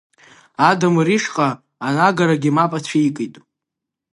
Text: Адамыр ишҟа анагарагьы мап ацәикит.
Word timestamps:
Адамыр 0.69 1.07
ишҟа 1.15 1.49
анагарагьы 1.87 2.51
мап 2.55 2.71
ацәикит. 2.77 3.35